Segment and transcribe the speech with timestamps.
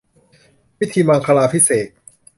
[0.77, 1.87] พิธีมังคลาภิเษก